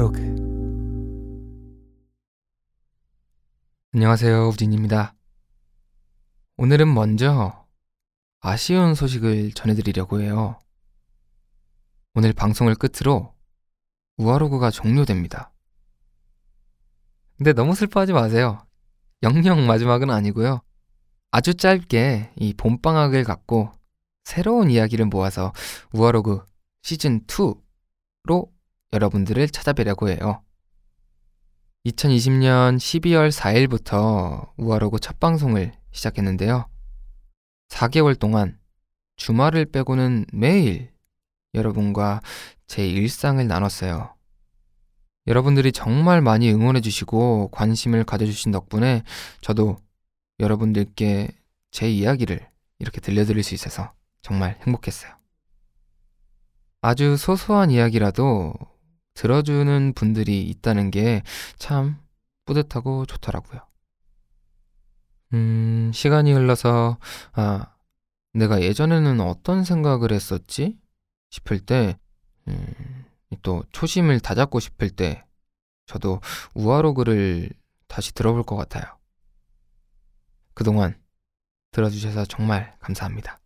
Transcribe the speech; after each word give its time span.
카로그. 0.00 0.18
안녕하세요 3.92 4.48
우진입니다. 4.48 5.14
오늘은 6.56 6.92
먼저 6.94 7.66
아쉬운 8.40 8.94
소식을 8.94 9.52
전해드리려고 9.52 10.22
해요. 10.22 10.58
오늘 12.14 12.32
방송을 12.32 12.76
끝으로 12.76 13.34
우아로그가 14.16 14.70
종료됩니다. 14.70 15.52
근데 17.36 17.52
너무 17.52 17.74
슬퍼하지 17.74 18.14
마세요. 18.14 18.66
영영 19.22 19.66
마지막은 19.66 20.08
아니고요. 20.08 20.62
아주 21.30 21.52
짧게 21.52 22.32
이 22.36 22.54
봄방학을 22.54 23.24
갖고 23.24 23.70
새로운 24.24 24.70
이야기를 24.70 25.04
모아서 25.06 25.52
우아로그 25.92 26.42
시즌2로 26.84 28.50
여러분들을 28.92 29.48
찾아뵈려고 29.48 30.08
해요. 30.08 30.42
2020년 31.86 32.76
12월 32.76 33.30
4일부터 33.30 34.50
우아로그 34.56 34.98
첫 34.98 35.18
방송을 35.18 35.72
시작했는데요. 35.92 36.66
4개월 37.68 38.18
동안 38.18 38.58
주말을 39.16 39.66
빼고는 39.66 40.26
매일 40.32 40.90
여러분과 41.54 42.20
제 42.66 42.86
일상을 42.86 43.46
나눴어요. 43.46 44.14
여러분들이 45.26 45.72
정말 45.72 46.20
많이 46.20 46.50
응원해주시고 46.52 47.50
관심을 47.52 48.04
가져주신 48.04 48.52
덕분에 48.52 49.02
저도 49.40 49.76
여러분들께 50.40 51.28
제 51.70 51.90
이야기를 51.90 52.46
이렇게 52.78 53.00
들려드릴 53.00 53.42
수 53.42 53.54
있어서 53.54 53.92
정말 54.22 54.58
행복했어요. 54.66 55.12
아주 56.82 57.16
소소한 57.16 57.70
이야기라도 57.70 58.54
들어주는 59.14 59.92
분들이 59.94 60.42
있다는 60.48 60.90
게 60.90 61.22
참 61.58 61.96
뿌듯하고 62.46 63.06
좋더라고요. 63.06 63.60
음, 65.34 65.90
시간이 65.94 66.32
흘러서, 66.32 66.98
아, 67.32 67.74
내가 68.32 68.62
예전에는 68.62 69.20
어떤 69.20 69.64
생각을 69.64 70.12
했었지? 70.12 70.78
싶을 71.30 71.60
때, 71.60 71.98
음, 72.48 73.04
또 73.42 73.62
초심을 73.72 74.20
다잡고 74.20 74.58
싶을 74.58 74.90
때, 74.90 75.24
저도 75.86 76.20
우아로그를 76.54 77.50
다시 77.86 78.12
들어볼 78.14 78.42
것 78.42 78.56
같아요. 78.56 78.84
그동안 80.54 81.00
들어주셔서 81.72 82.24
정말 82.26 82.76
감사합니다. 82.80 83.40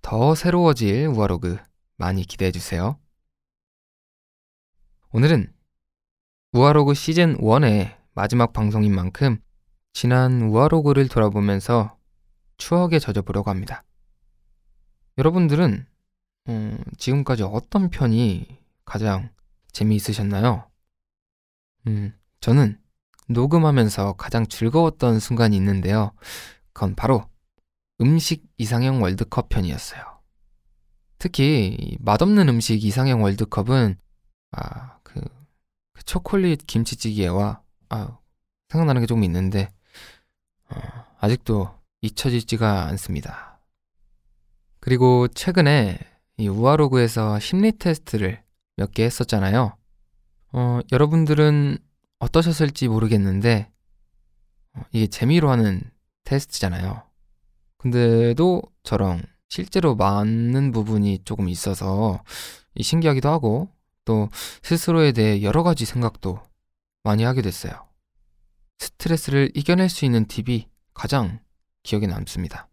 더 0.00 0.34
새로워질 0.34 1.08
우아로그 1.08 1.58
많이 1.96 2.24
기대해주세요. 2.24 2.98
오늘은 5.14 5.52
우아로그 6.54 6.94
시즌 6.94 7.36
1의 7.36 7.98
마지막 8.14 8.54
방송인 8.54 8.94
만큼 8.94 9.42
지난 9.92 10.40
우아로그를 10.40 11.06
돌아보면서 11.08 11.98
추억에 12.56 12.98
젖어보려고 12.98 13.50
합니다. 13.50 13.84
여러분들은 15.18 15.84
음, 16.48 16.78
지금까지 16.96 17.42
어떤 17.42 17.90
편이 17.90 18.58
가장 18.86 19.28
재미있으셨나요? 19.72 20.70
음, 21.88 22.14
저는 22.40 22.80
녹음하면서 23.28 24.14
가장 24.14 24.46
즐거웠던 24.46 25.20
순간이 25.20 25.54
있는데요. 25.58 26.12
그건 26.72 26.94
바로 26.94 27.26
음식 28.00 28.46
이상형 28.56 29.02
월드컵 29.02 29.50
편이었어요. 29.50 30.02
특히 31.18 31.98
맛없는 32.00 32.48
음식 32.48 32.82
이상형 32.82 33.22
월드컵은 33.22 33.98
아, 34.52 34.98
그, 35.02 35.20
그 35.92 36.04
초콜릿 36.04 36.66
김치찌개와 36.66 37.62
아, 37.90 38.18
생각나는 38.68 39.00
게 39.02 39.06
조금 39.06 39.24
있는데 39.24 39.68
어, 40.70 40.76
아직도 41.20 41.70
잊혀지지가 42.02 42.86
않습니다. 42.88 43.60
그리고 44.80 45.28
최근에 45.28 45.98
이 46.38 46.48
우아로그에서 46.48 47.38
심리 47.38 47.72
테스트를 47.72 48.42
몇 48.76 48.92
개 48.92 49.04
했었잖아요. 49.04 49.76
어, 50.52 50.80
여러분들은 50.90 51.78
어떠셨을지 52.18 52.88
모르겠는데 52.88 53.70
어, 54.74 54.82
이게 54.92 55.06
재미로 55.06 55.50
하는 55.50 55.82
테스트잖아요. 56.24 57.02
근데도 57.78 58.62
저랑 58.82 59.22
실제로 59.48 59.94
맞는 59.94 60.72
부분이 60.72 61.20
조금 61.24 61.48
있어서 61.48 62.22
신기하기도 62.80 63.28
하고 63.28 63.68
또 64.04 64.28
스스로에 64.62 65.12
대해 65.12 65.42
여러 65.42 65.62
가지 65.62 65.84
생각도 65.84 66.40
많이 67.02 67.24
하게 67.24 67.42
됐어요. 67.42 67.88
스트레스를 68.78 69.50
이겨낼 69.54 69.88
수 69.88 70.04
있는 70.04 70.26
팁이 70.26 70.68
가장 70.94 71.40
기억에 71.82 72.06
남습니다. 72.06 72.68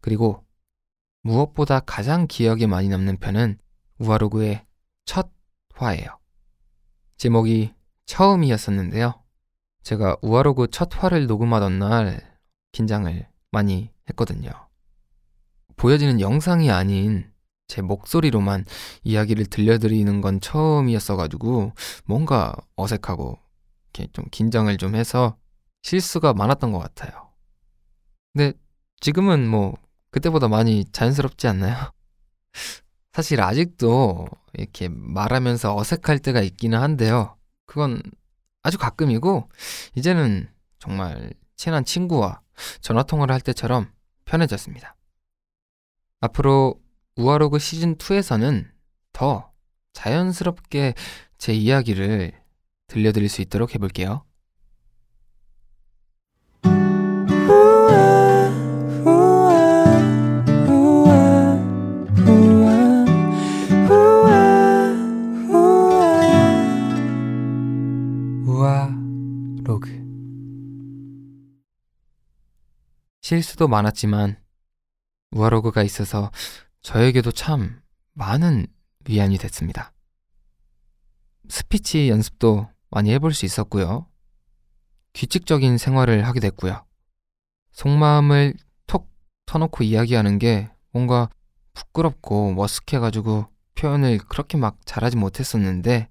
그리고 0.00 0.44
무엇보다 1.22 1.80
가장 1.80 2.26
기억에 2.26 2.66
많이 2.66 2.88
남는 2.88 3.18
편은 3.18 3.58
우아로그의 3.98 4.64
첫 5.04 5.30
화예요. 5.74 6.18
제목이 7.16 7.74
처음이었었는데요. 8.06 9.22
제가 9.82 10.16
우아로그 10.22 10.68
첫 10.70 10.90
화를 10.92 11.26
녹음하던 11.26 11.78
날 11.78 12.38
긴장을 12.72 13.28
많이 13.50 13.90
했거든요. 14.10 14.50
보여지는 15.76 16.20
영상이 16.20 16.70
아닌 16.70 17.30
제 17.68 17.82
목소리로만 17.82 18.64
이야기를 19.04 19.46
들려드리는 19.46 20.20
건 20.20 20.40
처음이었어가지고 20.40 21.72
뭔가 22.04 22.54
어색하고 22.76 23.38
이렇게 23.94 24.10
좀 24.12 24.24
긴장을 24.30 24.74
좀 24.76 24.94
해서 24.94 25.36
실수가 25.82 26.34
많았던 26.34 26.72
것 26.72 26.78
같아요. 26.78 27.30
근데 28.32 28.52
지금은 29.00 29.48
뭐 29.48 29.74
그때보다 30.10 30.48
많이 30.48 30.84
자연스럽지 30.92 31.48
않나요? 31.48 31.76
사실 33.12 33.40
아직도 33.40 34.26
이렇게 34.54 34.88
말하면서 34.88 35.76
어색할 35.76 36.18
때가 36.18 36.40
있기는 36.42 36.78
한데요. 36.78 37.36
그건 37.66 38.02
아주 38.62 38.78
가끔이고 38.78 39.48
이제는 39.94 40.48
정말 40.78 41.32
친한 41.56 41.84
친구와 41.84 42.40
전화 42.80 43.02
통화를 43.02 43.32
할 43.32 43.40
때처럼 43.40 43.90
편해졌습니다. 44.24 44.96
앞으로 46.20 46.80
우아로그 47.16 47.56
시즌2에서는 47.56 48.68
더 49.12 49.50
자연스럽게 49.94 50.92
제 51.38 51.54
이야기를 51.54 52.32
들려드릴 52.88 53.30
수 53.30 53.40
있도록 53.40 53.74
해볼게요. 53.74 54.22
우아로그 68.46 69.88
실수도 73.22 73.68
많았지만 73.68 74.36
우아로그가 75.30 75.82
있어서 75.82 76.30
저에게도 76.86 77.32
참 77.32 77.80
많은 78.12 78.68
위안이 79.08 79.38
됐습니다. 79.38 79.92
스피치 81.48 82.08
연습도 82.08 82.70
많이 82.90 83.10
해볼 83.10 83.34
수 83.34 83.44
있었고요. 83.44 84.06
규칙적인 85.12 85.78
생활을 85.78 86.24
하게 86.24 86.38
됐고요. 86.38 86.86
속마음을 87.72 88.54
톡 88.86 89.10
터놓고 89.46 89.82
이야기하는 89.82 90.38
게 90.38 90.70
뭔가 90.92 91.28
부끄럽고 91.74 92.54
머쓱해가지고 92.54 93.48
표현을 93.74 94.18
그렇게 94.18 94.56
막 94.56 94.78
잘하지 94.84 95.16
못했었는데 95.16 96.08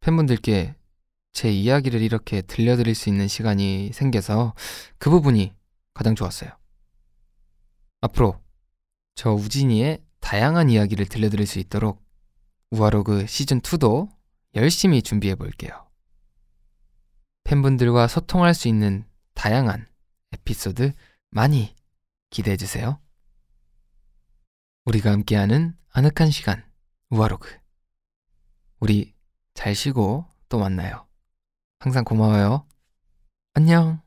팬분들께 0.00 0.74
제 1.32 1.52
이야기를 1.52 2.02
이렇게 2.02 2.42
들려드릴 2.42 2.96
수 2.96 3.10
있는 3.10 3.28
시간이 3.28 3.92
생겨서 3.92 4.54
그 4.98 5.08
부분이 5.08 5.54
가장 5.94 6.16
좋았어요. 6.16 6.50
앞으로 8.00 8.40
저 9.20 9.34
우진이의 9.34 10.02
다양한 10.20 10.70
이야기를 10.70 11.04
들려드릴 11.04 11.46
수 11.46 11.58
있도록 11.58 12.02
우아로그 12.70 13.26
시즌2도 13.26 14.08
열심히 14.54 15.02
준비해 15.02 15.34
볼게요. 15.34 15.86
팬분들과 17.44 18.08
소통할 18.08 18.54
수 18.54 18.66
있는 18.66 19.04
다양한 19.34 19.86
에피소드 20.32 20.94
많이 21.28 21.76
기대해 22.30 22.56
주세요. 22.56 22.98
우리가 24.86 25.12
함께하는 25.12 25.76
아늑한 25.90 26.30
시간, 26.30 26.64
우아로그. 27.10 27.54
우리 28.78 29.12
잘 29.52 29.74
쉬고 29.74 30.24
또 30.48 30.58
만나요. 30.58 31.06
항상 31.78 32.04
고마워요. 32.04 32.66
안녕. 33.52 34.00